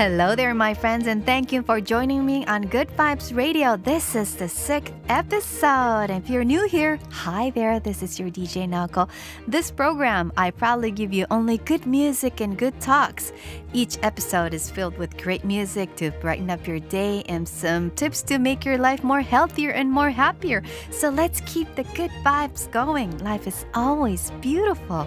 [0.00, 3.76] Hello there, my friends, and thank you for joining me on Good Vibes Radio.
[3.76, 6.08] This is the sixth episode.
[6.08, 9.10] If you're new here, hi there, this is your DJ Naoko.
[9.46, 13.34] This program, I proudly give you only good music and good talks.
[13.74, 18.22] Each episode is filled with great music to brighten up your day and some tips
[18.22, 20.62] to make your life more healthier and more happier.
[20.90, 23.18] So let's keep the good vibes going.
[23.18, 25.06] Life is always beautiful.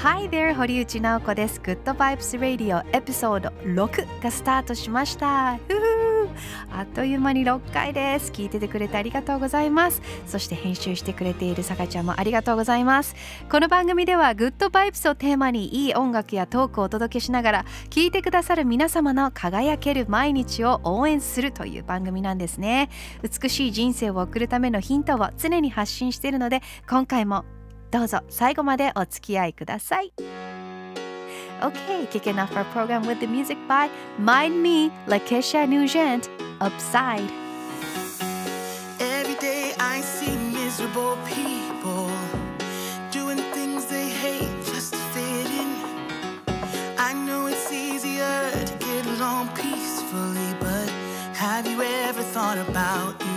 [0.00, 1.60] Hi there 堀内直子です。
[1.60, 5.56] Good Vibes Radio エピソード6がスタートしました。
[5.56, 6.28] ふふ
[6.70, 8.30] あっという間に6回です。
[8.30, 10.00] 聞いててくれてありがとうございます。
[10.24, 13.16] そして編集してくれているさかちゃんもありがとうございます。
[13.50, 22.88] この番組では Good Vibes をテーマにいい音楽やトークをお届けしながら聞いてくださる皆様の輝ける毎日を応援するという番組なんですね。
[23.20, 27.44] 美しい人生を送るためのヒントを常に発信しているので今回も
[27.91, 30.11] どうぞ最後までお付き合いください
[31.61, 37.31] Okay, kicking off our program with the music by Mind Me, Lakeisha Nugent, Upside.
[38.99, 42.11] Every day I see miserable people
[43.11, 45.69] doing things they hate just to fit in.
[46.97, 50.89] I know it's easier to get along peacefully, but
[51.33, 53.36] have you ever thought about you?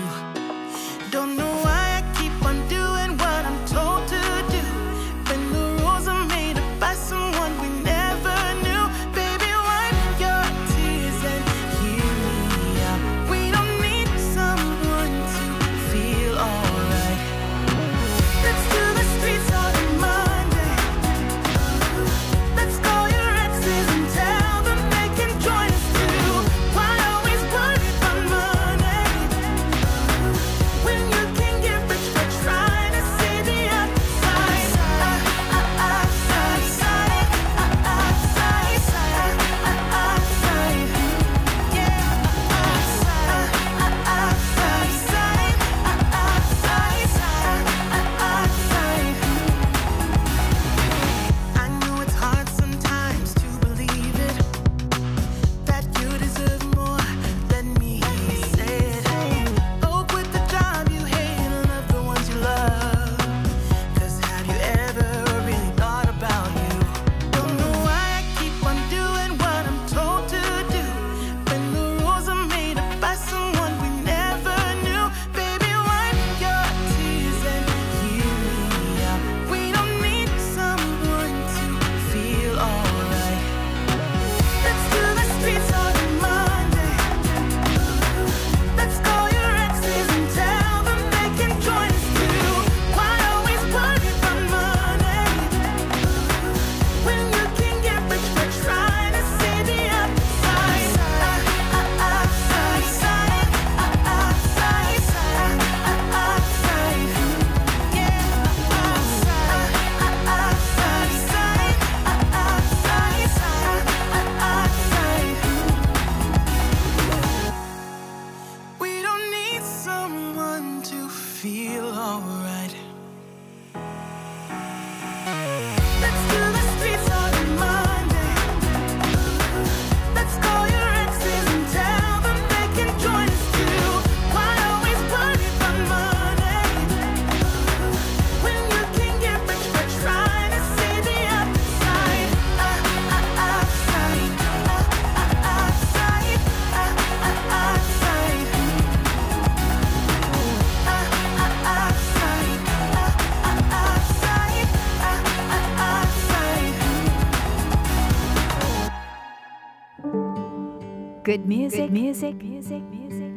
[161.32, 163.32] Good music, music, music, music,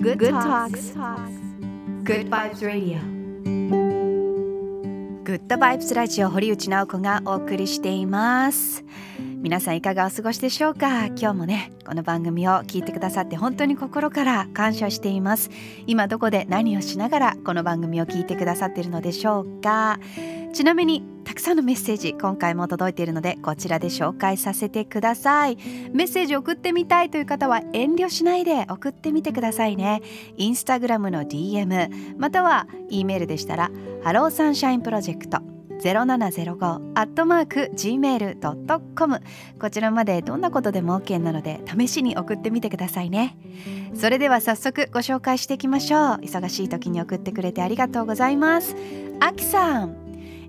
[0.00, 0.92] good, good talks,
[2.04, 3.00] good vibes radio.
[5.24, 8.84] Good vibes ラジオ堀内直子がお送りしています。
[9.42, 11.06] 皆さんいかがお過ごしでしょうか？
[11.06, 15.48] 今日もねこの番組を聞いてくださって本当に心から感謝しています。
[15.86, 19.98] 今どこで何をしながらこの番組を聞いてくださっているのでしょうか？
[20.52, 25.56] ちなみにたくさんのメッセージ今回も届いているのでこちらで紹介させてください。
[25.90, 30.02] メッセージ送ってみたいという方は遠慮しないで送ってみてくださいね。
[30.36, 33.70] インスタグラムの DM または E メールでしたら
[34.04, 35.38] Hello Sunshine Project
[35.80, 39.20] 0705アットマーク gmail.com
[39.60, 43.36] こちらまでどんなことでも OK なので試しに送ってみてくださいね。
[43.94, 46.00] それでは早速ご紹介していきましょう。
[46.22, 48.76] 忙しい時に送ってくれてありがとうございます。
[49.20, 49.99] あきさん。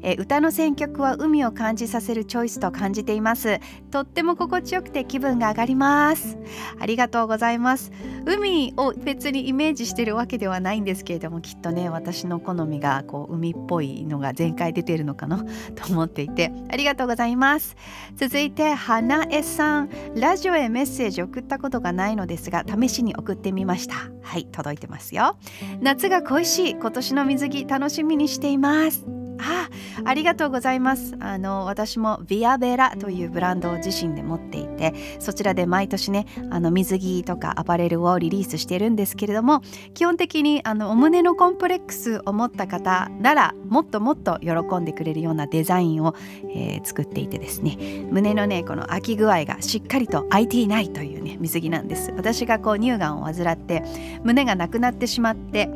[0.01, 3.59] えー歌の選曲は海を感じさせるチョイスと感じています。
[3.89, 6.38] とっても心地よくて気分が上がります。
[6.80, 7.92] ありがとうございます。
[8.25, 15.44] 海を別にイメージしてるわけではないんですけれどもきっとね私の好みがこう海っぽいのが全開出てるのかな
[15.75, 16.51] と思っていて。
[16.69, 17.75] ありがとうございます。
[18.15, 19.89] 続いて花江さん。
[20.15, 23.95] ラジオへメッセージ送ったことがないのですが試しに送ってみました。
[24.21, 25.38] はい届いてますよ。
[25.81, 26.75] 夏が恋しい。
[26.75, 29.20] 今年の水着楽しみにしています。
[29.41, 29.69] あ
[30.05, 31.15] ありがとうございます。
[31.19, 39.61] あの私もビアベラというブランドを自身で持っていてそちらで毎年ねあの水着とかアパレルをリリースしてるんですけれども
[39.93, 46.15] 基本的にあのお胸のコンプレックスを持った方ならもっともっと喜んでくれるようなデザインを、
[46.53, 47.77] えー作っていてですね
[48.11, 52.11] 胸のねこの空き具合がしっかりと開いていないというね水着なんです。
[52.15, 53.83] 私がこう乳がんを患って
[54.23, 55.69] 胸がなくなってしまって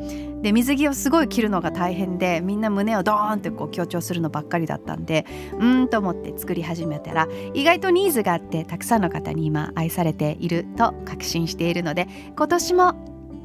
[0.46, 12.06] で水着をすごい着るのが大変でみんな胸をドーンってこう強調するのばっかりだったんでうーんと思って作り始めたら意外とニーズがあってたくさんの方に今愛されていると確信しているので
[12.36, 12.94] 今年も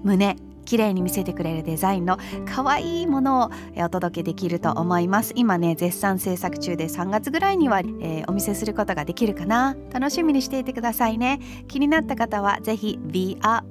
[0.03, 3.51] 胸綺麗に見せてくれるデザインの可愛いものを
[3.83, 5.33] お届けできると思います。
[5.35, 9.75] 今ね絶賛制作中で3月ぐらいには、えーお見せすることができるかな。
[9.91, 11.39] 楽しみにしていてくださいね。
[11.67, 13.63] 気になった方はぜひ Via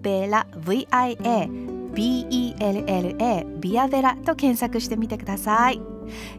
[1.92, 5.80] Bella ビアベラと検索してみてください。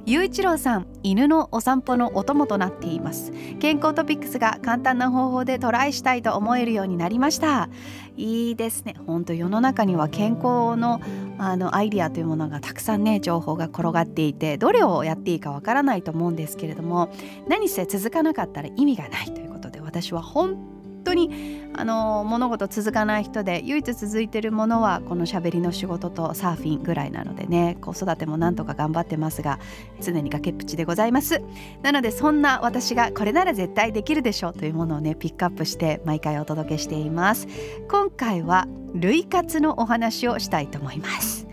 [0.05, 3.31] ゆういちろうさん犬のお散歩のお供となっています。
[3.59, 7.69] 健康トピックスが簡単な方法でトライしたいと思えるようになりました。
[8.17, 8.95] いいですね。
[9.07, 10.99] 本当世の中には健康の
[11.37, 17.11] あのアイディアというものがたくさんね情報が転がっていてどれをやっていいかわからないと思うんですけれども
[17.47, 29.59] 何せ続かなかったら意味がないということで私は本当にあの物事続かない人で唯一続いてるものはこのしゃべりの仕事とサーフィンぐらいなのでね子育てもなんとか頑張ってますが
[30.01, 31.41] 常に崖っぷちでございます。
[31.81, 37.47] なのでそんな私がこれなら絶対できるでしょうというものをねピックアップして毎回お届けしています。
[37.89, 41.47] 今回は涙活のお話をしたいと思います。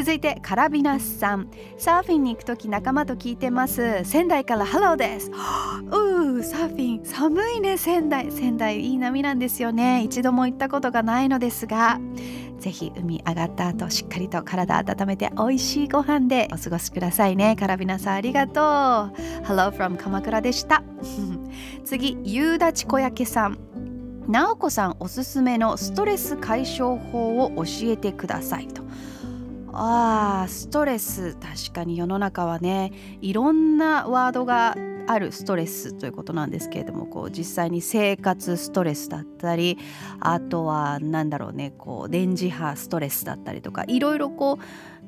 [0.00, 1.50] 続いてカラビナスさん。
[1.76, 4.02] サーフィンに行くとき仲間と聞いてます。
[4.04, 5.28] 仙台からハローです。
[5.92, 8.32] うーサーフィン寒いね仙台。
[8.32, 10.02] 仙台いい波なんですよね。
[10.02, 12.00] 一度も行ったことがないのですが。
[12.58, 17.54] ぜひ海上がった後しっかりと体温めて美味しいご飯でお過ごしくださいね。
[17.54, 18.64] カラビナさんありがとう。
[19.44, 20.82] Hello from 鎌倉でした。
[21.84, 23.58] 次夕立小焼さん。
[24.28, 28.79] 直子さんおすすめのストレス解消法を教えてくださいと。
[29.72, 31.36] あストレス。
[31.36, 34.76] 確かに世の中はねいろんなワードが
[35.06, 39.76] あるストレスということなんですけれどもこう実際に生活ストレスだったり
[40.20, 44.58] あとはなんだろうねこう電磁波ストレスだったりとかいろいろこ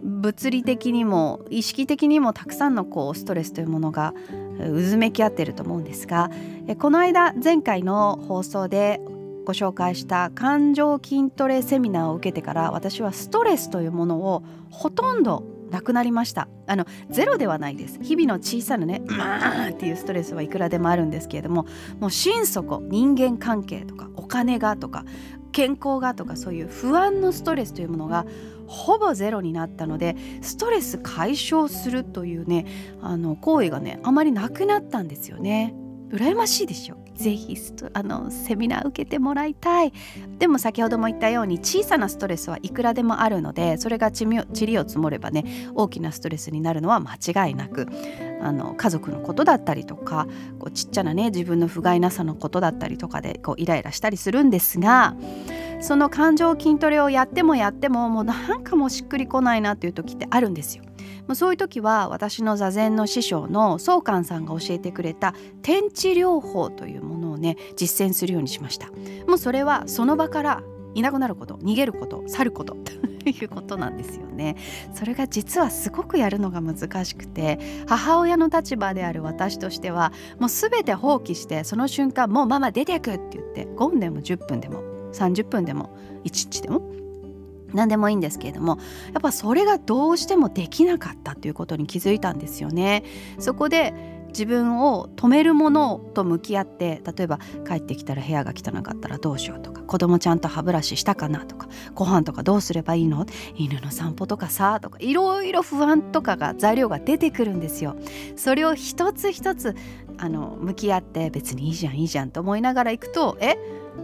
[0.02, 4.12] う物理的にも意識的にもたくさんのこうストレスというものが
[4.58, 6.30] えー渦めき合ってると思うんですが
[6.78, 9.00] この間前回の放送で
[9.44, 16.48] ご紹介した感情筋トレセミナーを受けてから私はストレスというものをほとんどなくなりました。
[16.66, 17.98] あのゼロではないです。
[18.02, 21.66] 日々の小さなね「まあ」っていうストレスはいくらでもあるんですけれども
[21.98, 25.04] もう心底人間関係とかお金がとか
[25.50, 28.26] 健康がとかそういう不安のストレスというものが
[28.66, 32.66] ほぼゼロになったのでストレス解消するというね
[33.00, 35.74] あの行為がねあまりなくなったんですよね。
[36.10, 37.01] 羨ましいでしょ？
[37.22, 37.56] ぜひ
[37.93, 39.93] あのセミナー受けてもらいたい。
[40.38, 47.14] でも先ほども言ったように小さなストレスはいくらでもあるのでそれがちみちりを積もればね大きなストレスになるのは間
[47.46, 47.86] 違いなく。
[48.43, 50.27] あの家族のことだったりとか
[50.58, 55.15] こうちっちゃなね自分の不甲斐なさのことだったりとかでこうイライラしたりするんですが
[55.81, 60.84] その感情筋トレをやってもやってももうなんかもうしっくりこないなっていう時ってあるんですよ。
[61.27, 68.89] もうそういう時は私の座禅の師匠の宗寛さんが教えてくれた天地療法というものをね実践するようにしました
[69.29, 70.63] もうそれはその場から
[70.94, 72.93] いなくなること逃げること去ることと
[73.31, 74.56] いうことなんですよね
[74.94, 86.82] それが実はすごくやるのが難しくて母親の立場である私としてはもう全て放棄してその瞬間もうママ出てくって言って5分でも10分でも30分でも1日でも
[87.74, 88.79] 何でもいいんですけれども
[89.12, 93.05] やっぱそれがどうしてもできなかったということに気づいたんですよね。
[93.38, 93.94] そこで
[94.32, 103.27] 自分を止めるものと向き合って例えば帰ってきたら部屋が汚かったらどうしようとか子供ちゃんと歯ブラシしたかなとかご飯とかどうすればいいの？
[103.55, 107.96] 犬の散歩とかさとかいろいろ不安とかが材料が出てくるんですよ。
[108.36, 109.77] それを一つ一つ
[110.19, 113.56] あの向き合って別にいいじゃんいいじゃんと思いながら行くとえ？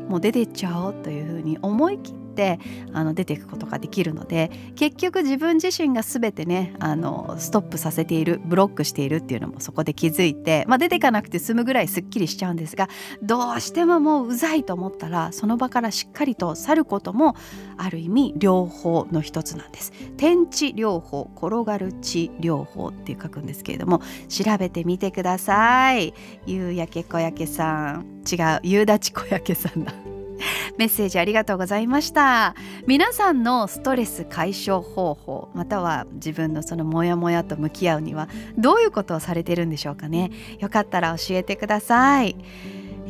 [0.08, 2.60] もう出てっちゃおうというふうに思い切って
[2.92, 12.88] あの出ていくことができるので結局自分自身が全てねあのストップさせているブロックしているっていうのもそこで気づいて、まあ、出ていかなくて済むぐらいすっきりしちゃうんですが
[13.22, 17.34] どうしてももううざいと思ったらその場からしっかりと去ることも
[17.76, 19.92] ある意味療法の一つなんです。
[20.16, 26.14] 天地療法転がる地療法って書くんですけれども調べてみてください。
[26.46, 30.17] 夕焼け小焼けさん違う夕立小焼けさんだ。
[30.78, 32.54] メッセージありがとうございました。
[32.86, 40.30] 皆さんのストレス解消方法または自分のそのモヤモヤと向き合うにはどういうことをされてるんでしょうかね。
[40.60, 42.36] よかったら教えてください。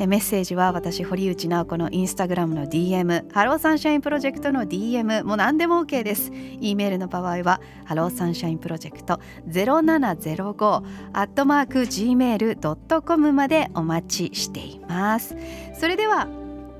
[0.06, 6.30] メッセージは私堀内直子のインスタグラムの DM Hello Sunshine Project の DM もう何でも OK です。
[6.60, 10.82] E メールの場合は Hello Sunshine Project 0705
[11.12, 15.36] アットマーク Gmail.com までお待ちしています。
[15.74, 16.28] それでは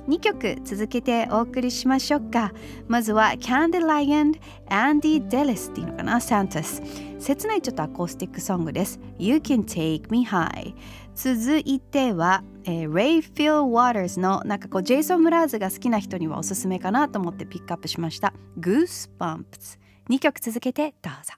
[0.08, 2.52] 2曲続けてお送りしましょうか。
[2.88, 6.82] まずは Candy Lion Andy Delis っていうのかなサンタス
[7.18, 8.98] 切ないちょっとアコースティックソングです。
[9.18, 10.74] You Can Take Me High
[11.14, 18.32] 続いては、えー、Ray Phil Waters のなんかこうジェイソン・ムラーズが好きな人にはおすすめかなと思ってピックアップしました。
[18.58, 21.34] Goosebumps 2曲続けてどうぞ。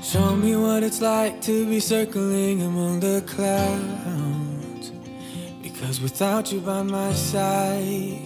[0.00, 4.35] Show me what it's like to be circling among the clouds.
[5.80, 8.18] Cause without you by my side,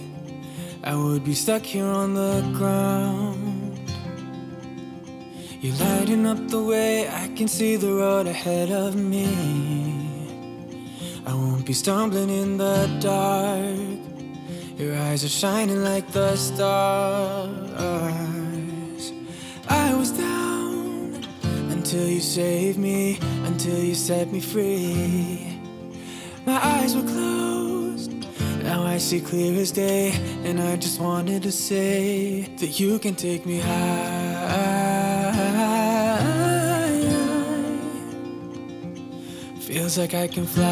[0.83, 3.91] I would be stuck here on the ground.
[5.59, 9.27] You're lighting up the way, I can see the road ahead of me.
[11.25, 13.99] I won't be stumbling in the dark.
[14.79, 17.51] Your eyes are shining like the stars.
[19.67, 21.25] I was down
[21.69, 25.50] until you saved me, until you set me free.
[26.45, 28.11] My eyes were closed.
[28.63, 30.11] Now I see clear as day,
[30.43, 34.91] and I just wanted to say that you can take me high.
[39.59, 40.67] Feels like I can fly.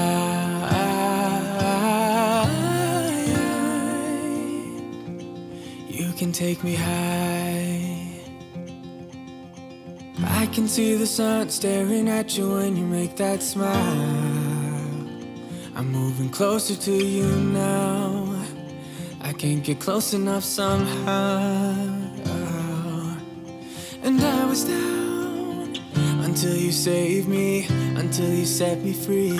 [5.88, 8.08] You can take me high.
[10.26, 14.49] I can see the sun staring at you when you make that smile.
[15.80, 18.36] I'm moving closer to you now.
[19.22, 21.74] I can't get close enough somehow.
[24.04, 25.78] And I was down
[26.26, 29.40] until you saved me, until you set me free.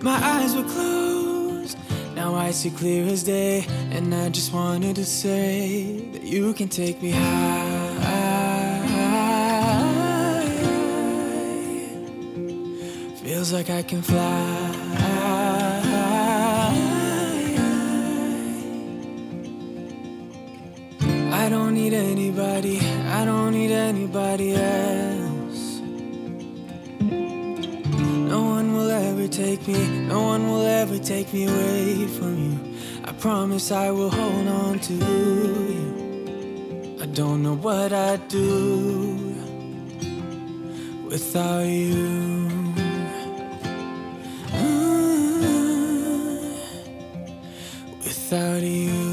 [0.00, 1.78] My eyes were closed,
[2.16, 3.64] now I see clear as day.
[3.92, 7.92] And I just wanted to say that you can take me high.
[13.22, 14.71] Feels like I can fly.
[21.82, 22.78] Need anybody,
[23.18, 25.80] I don't need anybody else.
[28.32, 32.58] No one will ever take me, no one will ever take me away from you.
[33.04, 35.78] I promise I will hold on to you.
[37.00, 38.46] I don't know what I'd do
[41.10, 42.48] without you.
[44.52, 45.02] Mm.
[48.04, 49.11] without you.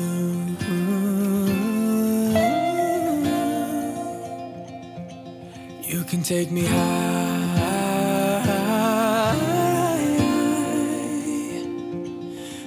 [6.30, 8.20] Take me high.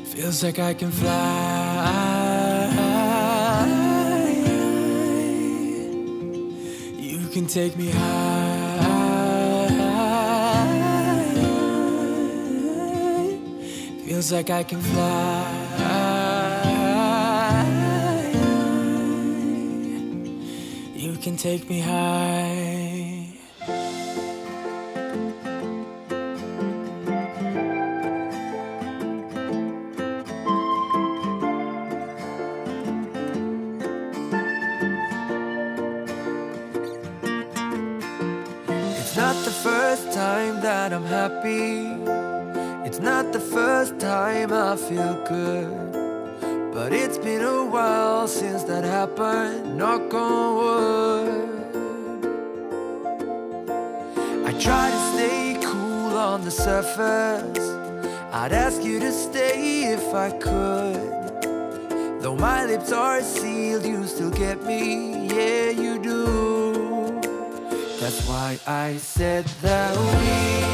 [0.05, 1.13] Feels like I can fly.
[6.99, 8.89] You can take me high.
[14.05, 15.47] Feels like I can fly.
[20.97, 22.72] You can take me high.
[40.83, 41.95] That I'm happy.
[42.85, 45.93] It's not the first time I feel good.
[46.75, 49.79] But it's been a while since that happened.
[49.79, 51.51] Knock on wood.
[54.49, 57.67] I try to stay cool on the surface.
[58.41, 61.03] I'd ask you to stay if I could.
[62.23, 65.29] Though my lips are sealed, you still get me.
[65.29, 67.21] Yeah, you do.
[68.01, 70.72] That's why I said that we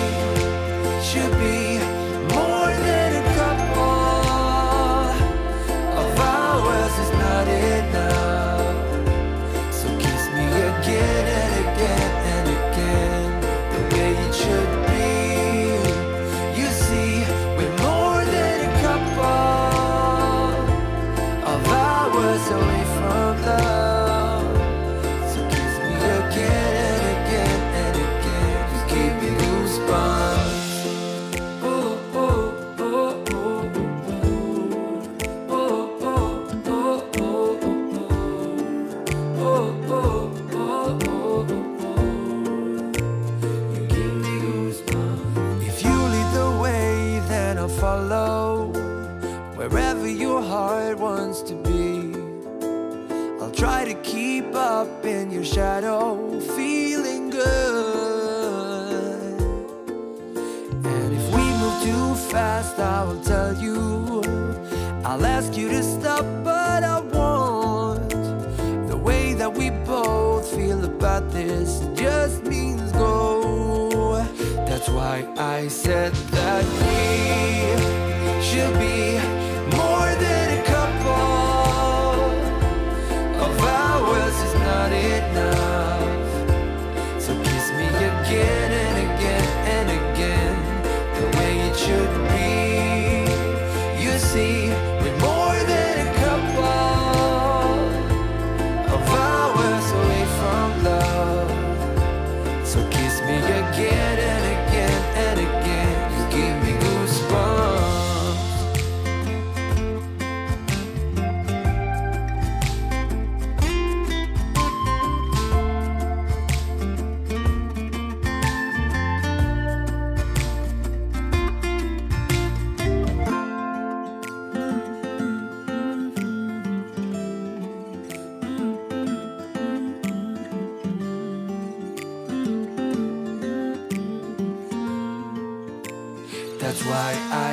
[1.08, 1.97] should be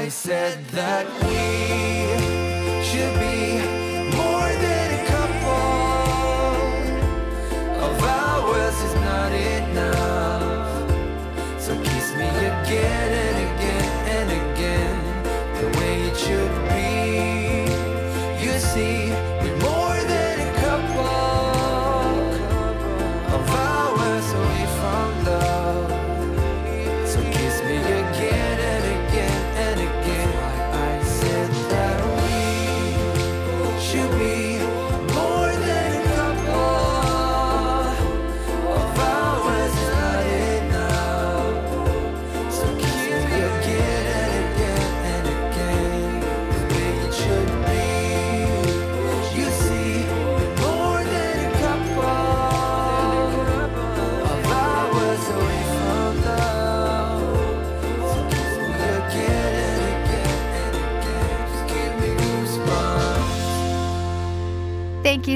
[0.05, 1.94] I said that we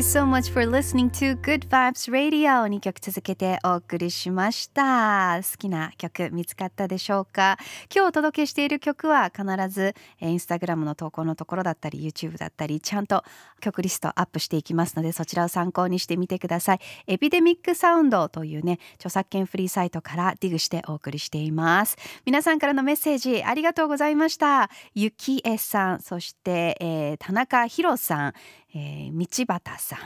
[0.09, 5.39] so much for listening to Good Vibes Radio 2曲続けてお送りしました。
[5.43, 7.59] 好きな曲見つかったでしょうか？
[7.93, 13.23] 今日お届けしている曲は必ずえーインスタグラムの投稿のところだったり YouTube だったりちゃんと
[13.59, 16.79] 曲リストアップしていきますのでそちらを参考にしてみてください。
[17.05, 21.97] エピデミックサウンドというね著作権フリーサイトからディグしてお送りしています。
[22.25, 24.71] 皆さんからのメッセージありがとうございました。
[24.95, 28.33] ゆきえさんそして、えー田中ひろさん。
[28.73, 29.99] えー、道端さん、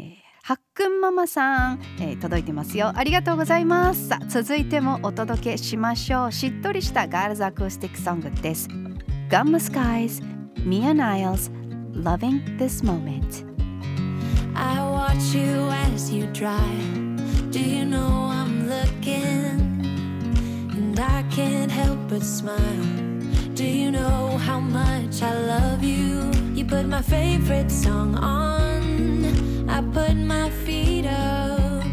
[0.00, 2.92] えー、はっくんママさん、えー、届いてますよ。
[2.94, 4.08] ありがとうございます。
[4.08, 6.32] さ続いてもお届けしましょう。
[6.32, 8.68] しっとりしたガールズアクースティックソングです。
[9.28, 10.08] ガムスカイ
[10.64, 11.50] ミア・ナイルズ
[11.92, 12.84] Loving This
[14.54, 17.50] I watch you as you drive.
[17.50, 19.60] Do you know I'm looking?
[20.72, 23.03] And I can't help but smile.
[23.54, 26.28] Do you know how much I love you?
[26.56, 29.70] You put my favorite song on.
[29.70, 31.84] I put my feet up.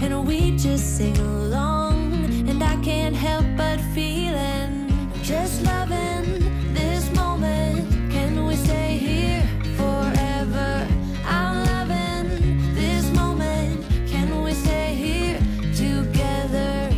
[0.00, 2.48] And we just sing along.
[2.48, 4.86] And I can't help but feeling
[5.24, 6.24] just loving
[6.72, 8.12] this moment.
[8.12, 9.42] Can we stay here
[9.76, 10.86] forever?
[11.26, 13.84] I'm loving this moment.
[14.08, 15.40] Can we stay here
[15.74, 16.90] together?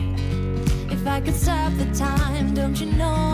[0.90, 3.27] If I could stop the time, don't you know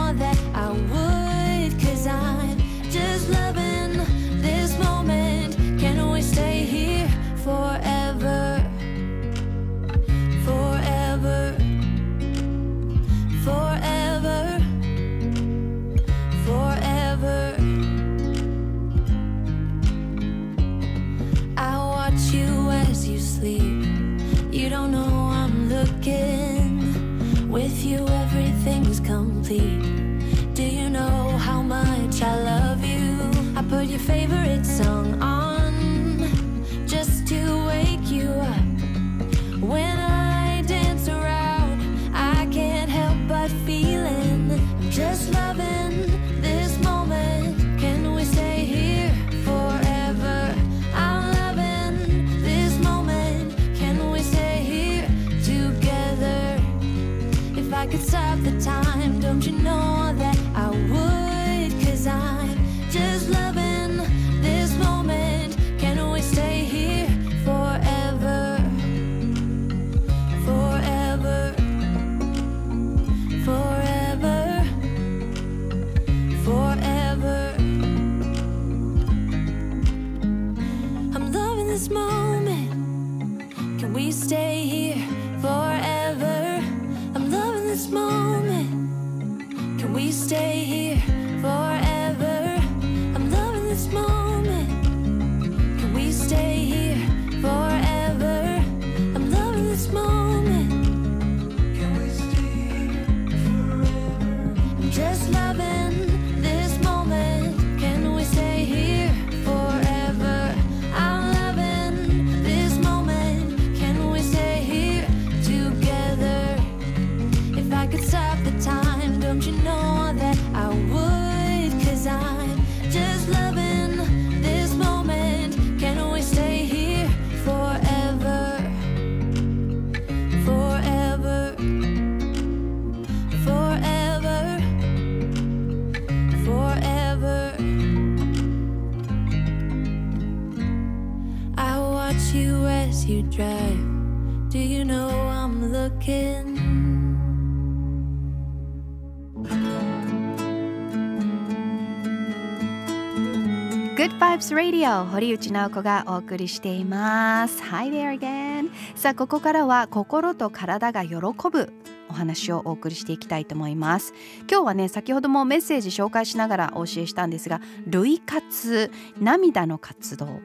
[154.44, 157.62] Good Vibes Radio 堀内直子がお送りしています。
[157.62, 158.70] Hi there again.
[158.94, 161.14] さあここからは心と体が喜
[161.50, 161.72] ぶ
[162.10, 164.12] お話をお送りしていきたいと思います。
[164.50, 170.40] 今日はね先ほどもメッセージ紹介しながらお教えしたんですが涙活涙の活動。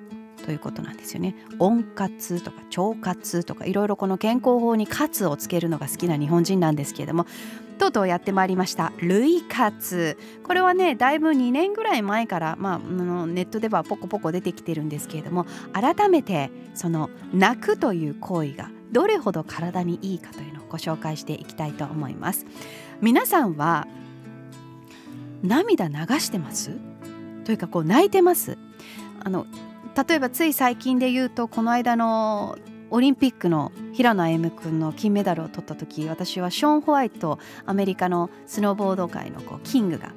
[0.50, 1.36] ということなんですよね。
[1.60, 7.28] 温活とか腸活とかいろいろこの健康法に活をつけるのが好きな日本人なんですけれども
[7.78, 8.92] とうとうやってまいりました。
[8.98, 10.18] 類活。
[10.44, 22.48] これはねだいぶ2年ぐらい前から、まあ、あのネットではポコポコ出てきてるんですけれども改めてその泣くという行為がどれほど体にいいかというのをご紹介していきたいと思います。
[23.02, 23.88] 皆さんは
[25.44, 26.72] 涙流してます？
[27.46, 28.58] というかこう泣いてます？
[29.24, 29.46] あの
[29.96, 32.58] 例えばつい最近で言うとこの間の
[32.92, 40.14] オリンピックの平野歩夢君の金メダルを取った時私はショーン・ホワイトアメリカのスノーボード界のこうキングが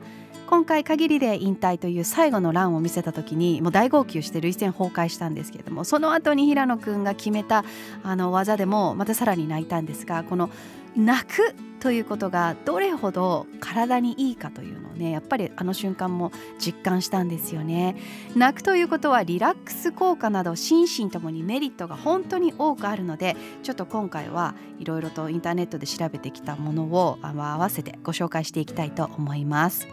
[0.46, 7.64] 今回限りで引退という最後のランを見せた時にもう大号泣して涙腺崩壊したんですけれどもその後に平野君が決めた
[8.02, 10.50] あの技でもまたさらに泣いたんですがこの
[10.94, 17.96] 泣くということがどれほど体にいいかというねやっぱりあの瞬間も実感したんですよね。
[18.34, 29.86] 泣くということはリラックス効果など心身ともにメリットが本当に多くあるのでちょっと今回はいろいろとインターネットで調べてきたものを合わせてご紹介していきたいと思います。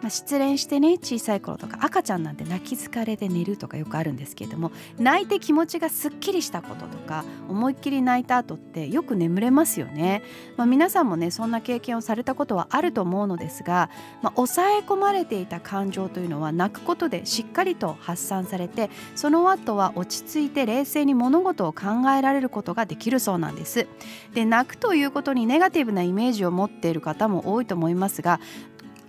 [0.00, 10.22] まあ、失恋してね小さい頃とか赤ちゃんなんて泣き疲れで寝るとかよくあるんですけれども泣いて気持ちがすっきりしたこととか思いっきり泣いた後ってよく眠れますよね、
[10.56, 13.90] まあ、皆さんもねそんな経験をされたことはあると思うのですが、
[14.22, 23.86] まあ、抑え込まれていた感情というのは泣くことでしっかりと発散されてその後は落ち着いて冷静に物事を考えられることができるそうなんです。
[24.34, 28.40] で泣くということにネガティブなイメージを持っている方も多いと思いますが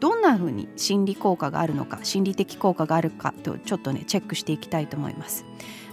[0.02, 5.46] どんな風に心理効果があるのか心理的効果があるかとちょっとねチェックしていきたいと思います。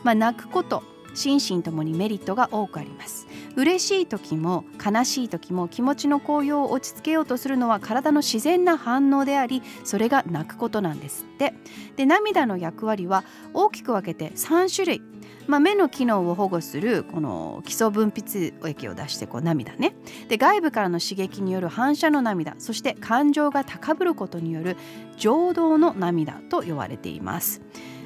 [0.03, 0.83] まあ、泣くこと
[1.15, 3.27] 心身ともにメリットが多くあります。
[3.57, 11.53] 嬉しい時も悲しい時も気持ちの高揚を落ち着けようとするのは体の自然な反応でありそれが泣くことなんですって。
[11.97, 15.03] で涙の役割は大きく分けて3種類。
[15.49, 19.95] まあ、目の機能を保護するこの基礎分泌液を出してこう涙ね
[20.29, 24.77] で外部からの刺激による反射の涙そして感情が高ぶることによる
[25.17, 27.63] 情動の涙と呼ばれています。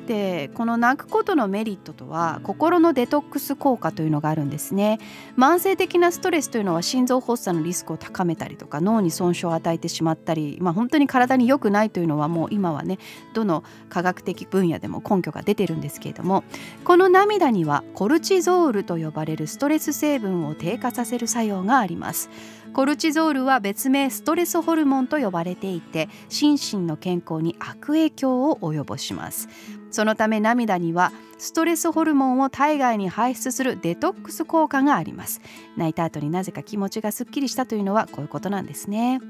[0.07, 4.99] でこの泣くことのメリットとは心のデトックス効果というのがあるんですね。
[5.37, 12.99] 慢性的なストレスというのは心臓発作のリスクを高めたりとか脳に損傷を与えてしまったり、まあ、本当に体に良くないというのはもう今はね
[13.35, 16.45] どの科学的分野でも根拠が出てるんですけれども
[16.85, 22.31] この涙にはコルチゾールと呼ばれるストレス成分を低下させる作用があります。
[22.73, 29.49] コルチゾールは別名ストレスホルモンと呼ばれていて心身の健康に悪影響を及ぼします
[29.93, 35.41] そのため涙にはストレスホルモンを体外に排出するデトックス効果があります。
[35.77, 39.21] 泣いた後になぜか気持ちがすっきりしたというのはこういうことなんですね。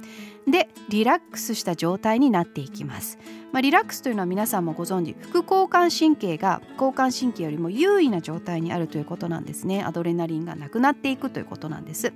[0.46, 3.16] でリラックスした状態になっていきます、
[3.52, 9.82] まあ、リラックスというのは皆さんもご存知副交感神経が交感神経よりも優位な状態にあるということなんですね。
[9.84, 12.12] アドレナリンがなくなっていくということなんです。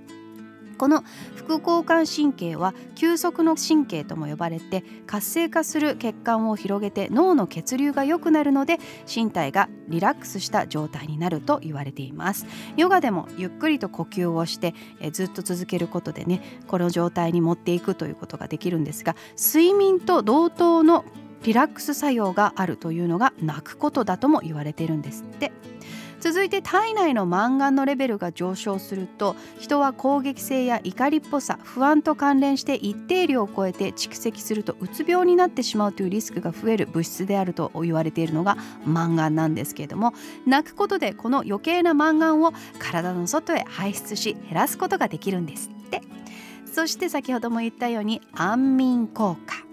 [0.76, 1.02] この
[1.34, 8.78] 副交感神経は休息の神経とも呼ばれて活性化する血管を広げて脳の血流が良くなるので
[9.12, 12.46] 身体がリラックスした状態になると言われています。
[12.76, 21.04] ヨガでもゆっくりと呼吸をしてえずっと続けることでねこの状態に持っていくということができるんですが睡眠と同等の
[21.42, 25.52] リラックス作用があるというのが泣くことだとも言われているんですって。
[26.20, 40.14] 続いて体内のマンガンのレベルが上昇すると人は攻撃性や怒りっぽさ不安と関連して一定量を超えて蓄積するとうつ病になってしまうというリスクが増える物質であると言われているのがマンガンなんですけれども
[40.46, 46.02] 泣くことでこの余計なマンガンを体の外へ排出し減らすことができるんですって。
[46.76, 49.65] そして先ほども言ったように安眠効果。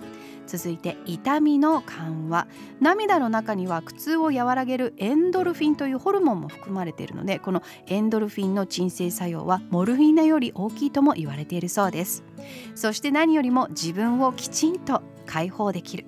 [0.47, 2.47] 続いて痛みの緩和。
[2.81, 12.23] 涙の中には苦痛を和らげるエンドルフィンというホルモンも含まれているのでこのエンドルフィンの鎮静作用はモルフィナより大きいとも言われているそうです。
[12.75, 16.05] そして何よりも自分をきちんと解放できる。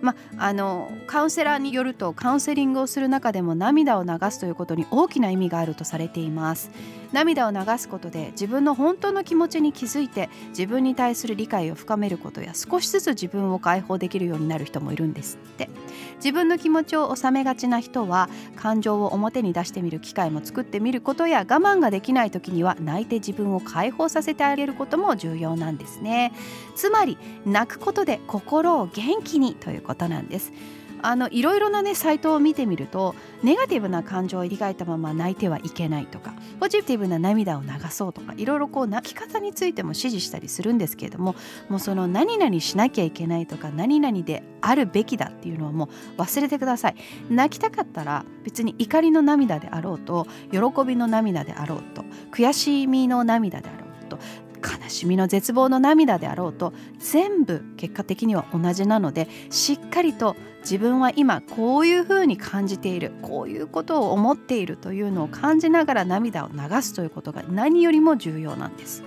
[0.00, 6.70] まあのカウンセラーによるとカウンセリングをする中でも涙を流すということに大きな意味があるとされています。
[7.12, 15.70] 涙を流すことで自分の本当の気持ちに気づいて自分に対する理解を深めることや少しずつ自分を解放できるようになる人もいるんですって。
[16.16, 26.32] 自分の気持ちを収めがちな人は感情を表に出してみる機会も作ってみることや我慢ができない時には泣いて自分を解放させてあげることも重要なんですね。
[26.74, 30.52] つまり泣くことで心を元気にということなんです。
[31.00, 41.36] あのいろいろなねサイトを見てみるとネガティブな感情を描いたまま泣いてはいけないとかポジティブな涙を流そうとかいろいろこう泣き方についても指示したりするんですけれども
[41.68, 46.96] もうその何々しなきゃいけないとか何々であるべきだっていうのはもう忘れてください。
[47.30, 54.18] 泣きたかったら別に怒りの涙であろうと喜びの涙であろうと悔しみの涙であろうと
[54.58, 69.02] 悲しみの絶望の涙であろうと全部結果的には同じなのでしっかりと自分は今こういうふうに感じているこういうことを思っているというのを感じながら涙を流すということが何よりも重要なんです。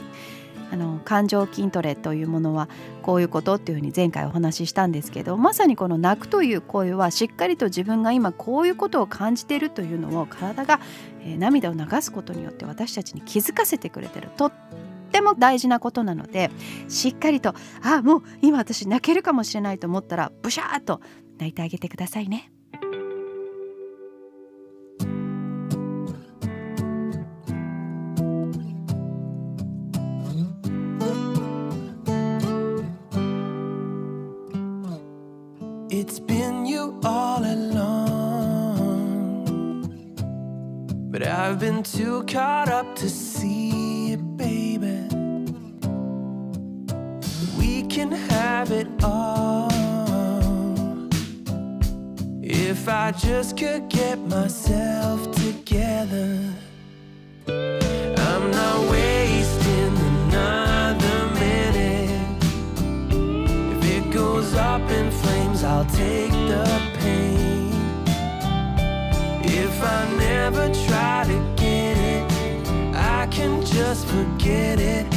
[0.72, 2.70] あの感情筋トレというものは
[3.02, 10.80] こういうことっていうふうに前回お話ししたんですけどまさにこの泣くという声はしっかりと自分が今こういうことを感じているというのを体が、
[11.24, 14.52] えー涙を流すことによって私たちに気づかせてくれてるとっ
[15.22, 16.50] ても大事なことなので
[16.90, 17.54] しっかりと
[17.84, 21.00] あもう今私泣けるかもしれないと思ったらブシャーっと
[21.38, 22.52] 泣いてあげてくださいね。
[35.94, 37.92] It's been you all along.
[41.12, 42.71] But I've been too caught
[53.12, 56.40] I just could get myself together.
[57.46, 62.44] I'm not wasting another minute.
[63.76, 66.66] If it goes up in flames, I'll take the
[67.00, 67.74] pain.
[69.44, 75.11] If I never try to get it, I can just forget it.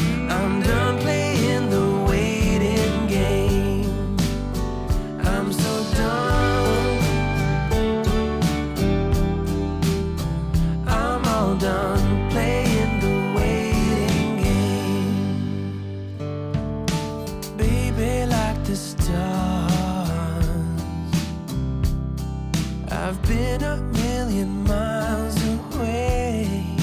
[23.06, 26.73] I've been a million miles away,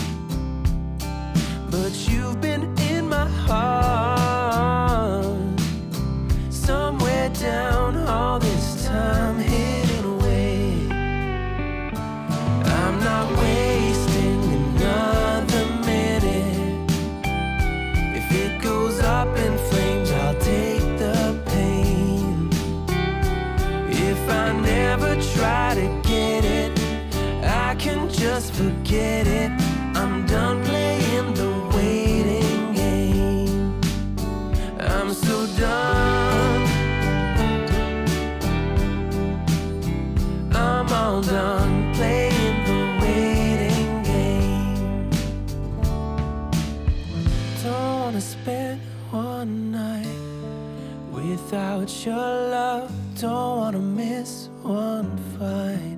[51.81, 52.91] without your love.
[53.19, 55.97] Don't wanna miss one fight.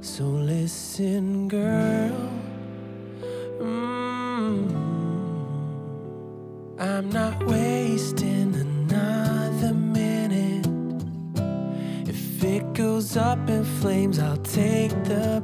[0.00, 2.30] So listen, girl.
[3.60, 4.70] Mm.
[6.78, 10.66] I'm not wasting another minute.
[12.08, 15.42] If it goes up in flames, I'll take the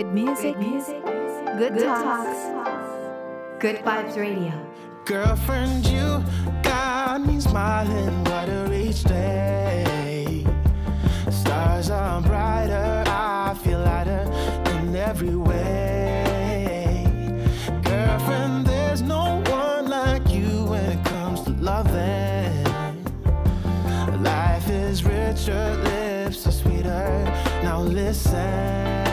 [0.00, 0.56] Good music,
[1.58, 2.38] good talks,
[3.58, 4.50] good vibes radio.
[5.04, 6.24] Girlfriend, you
[6.62, 10.46] got me smiling brighter each day.
[11.30, 14.24] Stars are brighter, I feel lighter
[14.70, 17.04] in every way.
[17.82, 22.64] Girlfriend, there's no one like you when it comes to loving.
[24.22, 27.22] Life is richer, lips are sweeter.
[27.62, 29.09] Now listen.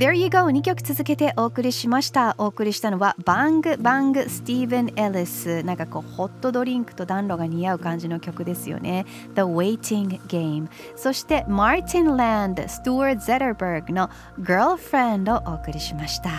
[0.00, 2.34] There You Go」2曲続けてお送りしました。
[2.38, 9.04] お送りしたのはバングバングスティーブン・エリスなんかこうホットドリンクと暖炉が似合う感じの曲ですよね。
[9.34, 14.08] The Waiting Game そしてマーティン・ランドストゥアー・ゼタバーグの
[14.40, 16.30] Girlfriend をお送りしました。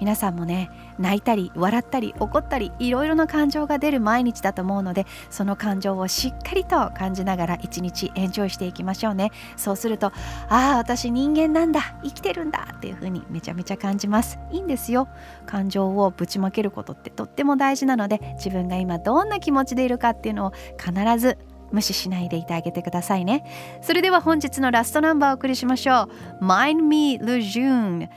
[0.00, 9.30] 皆さんもね泣いたり笑ったり怒ったりいろいろな感情が出る毎日だと思うのでその感情をしっかりと感じながら一日エンジョイしていきましょうね。
[9.56, 10.08] そうすると
[10.48, 14.38] ああ私人間なんだ生きてるんだっていう風にめちゃめちゃ感じます。
[14.50, 15.08] いいんですよ。
[15.46, 21.38] 感情をぶちまけることってとっても大事なので自分が今どんな気持ちでいるかっていうのを必ず
[21.70, 23.44] 無視しないでいてあげてくださいね。
[23.82, 26.08] それでは本日のラストナンバーをお送りしましょ
[26.40, 26.44] う。
[26.44, 28.08] Mind Me Lejeune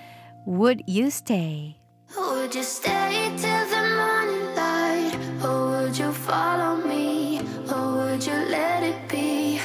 [0.48, 1.81] Would You Stay?
[2.18, 5.18] Would you stay till the morning light?
[5.44, 7.40] Or would you follow me?
[7.74, 9.62] Or would you let it be?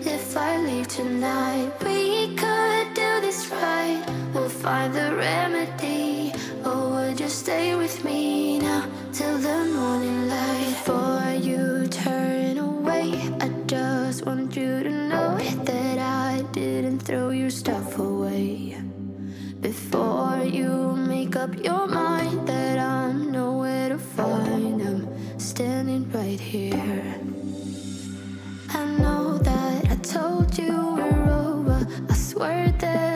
[0.00, 4.02] If I leave tonight, we could do this right.
[4.32, 6.32] We'll find the remedy.
[6.64, 10.29] Or would you stay with me now till the morning light?
[21.40, 27.18] Up your mind that I'm nowhere to find, I'm standing right here.
[28.68, 31.86] I know that I told you we're over.
[32.10, 33.09] I swear that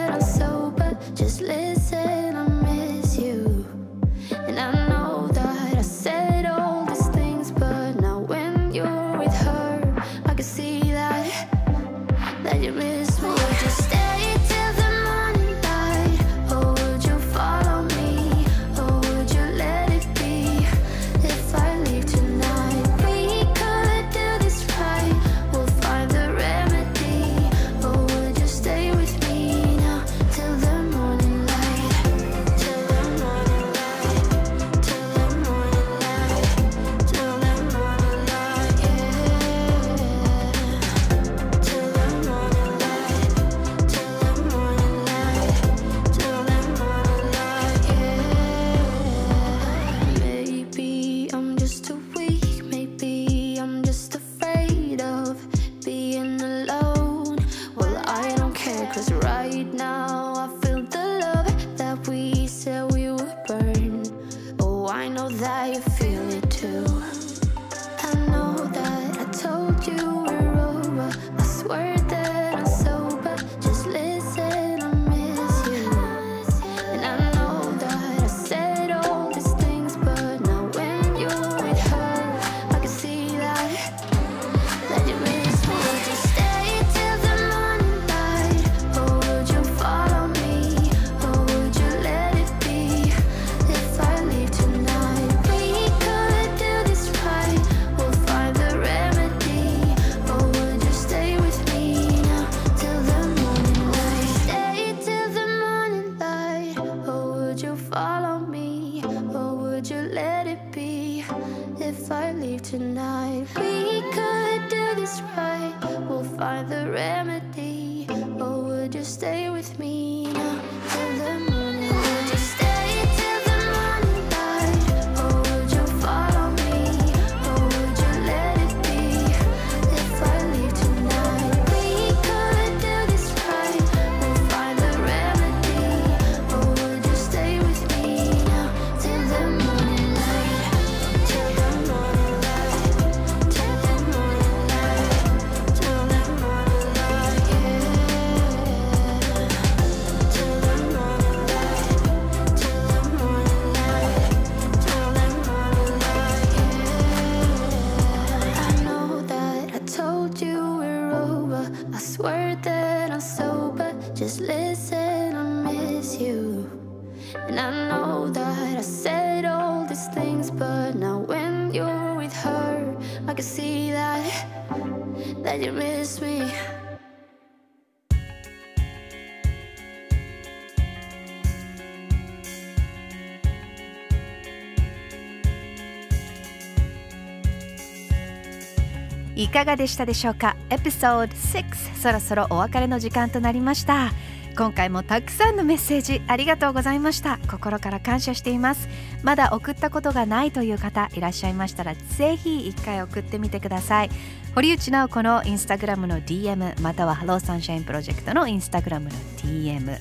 [189.55, 190.57] かがでしたでしょうか？
[190.69, 194.11] エピソード6そろそろお別れの時間となりました。
[194.57, 197.39] 今回もたくさんのメッセージありがとうございました。
[197.49, 198.89] 心から感謝しています。
[199.23, 204.11] まだ送ったことがないという方いらっしゃいましたらぜひ一回送ってみてください。
[204.57, 210.01] 堀内直子のインスタグラムの DM または Hello Sunshine Project のインスタグラムの DM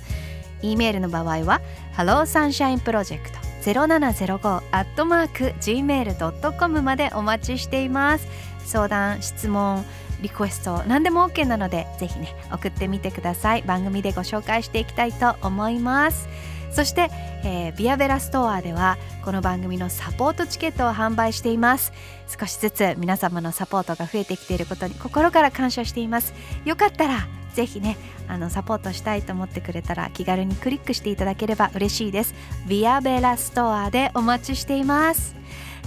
[0.63, 1.61] E メールの場合は
[1.95, 3.21] Hello Sunshine Project
[3.63, 8.27] 0705アットマーク gmail.com までお待ちしています。
[8.65, 9.85] 相談質問
[10.21, 13.61] リクエスト何でも OK なのでぜひね送ってみてください。
[13.63, 16.27] 番組でご紹介していきたいと思います。
[16.71, 17.09] そして、
[17.43, 21.91] えービアベラストアではこの番組のサポートチケットを販売しています。
[22.39, 26.33] 少しずつ皆様のサポートが増えてきていることに心から感謝しています。
[26.65, 27.97] よかったらぜひね
[28.27, 32.33] あのサポートしたいと思ってくれたら気軽にクリックしていただければ嬉しいです。
[32.67, 35.35] ビアベラストアでお待ちしています。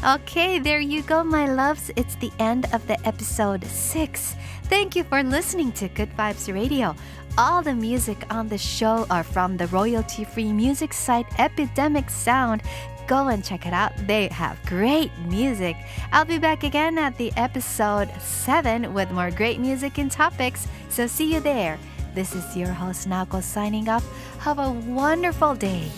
[0.04, 1.90] Okay, there you go, my loves.
[1.96, 4.36] It's the end of the episode 6.
[4.64, 6.94] Thank you for listening to Good Vibes Radio.
[7.38, 12.62] All the music on the show are from the royalty free music site Epidemic Sound.
[13.08, 13.92] Go and check it out.
[14.06, 15.76] They have great music.
[16.12, 20.68] I'll be back again at the episode 7 with more great music and topics.
[20.88, 21.78] So see you there.
[22.14, 24.04] This is your host Nako signing off.
[24.40, 25.88] Have a wonderful day.